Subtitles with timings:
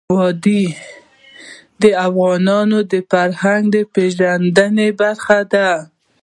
[0.17, 0.63] وادي
[1.81, 5.69] د افغانانو د فرهنګي پیژندنې برخه ده.